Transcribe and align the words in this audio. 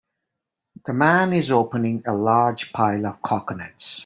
The 0.87 0.93
man 0.93 1.31
is 1.33 1.51
opening 1.51 2.01
a 2.07 2.13
large 2.15 2.73
pile 2.73 3.05
of 3.05 3.21
coconuts. 3.21 3.99